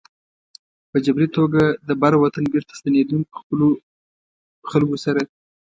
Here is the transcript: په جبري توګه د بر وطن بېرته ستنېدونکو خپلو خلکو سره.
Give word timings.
په 0.91 0.97
جبري 1.05 1.27
توګه 1.37 1.61
د 1.87 1.89
بر 2.01 2.13
وطن 2.23 2.43
بېرته 2.53 2.73
ستنېدونکو 2.79 3.33
خپلو 3.41 3.67
خلکو 4.71 4.97
سره. 5.05 5.21